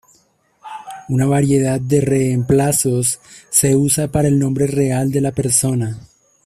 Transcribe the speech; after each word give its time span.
Una 1.09 1.27
variedad 1.27 1.79
de 1.79 2.01
reemplazos 2.01 3.19
se 3.51 3.75
usa 3.75 4.07
para 4.07 4.29
el 4.29 4.39
nombre 4.39 4.65
real 4.65 5.11
de 5.11 5.21
la 5.21 5.31
persona. 5.31 5.99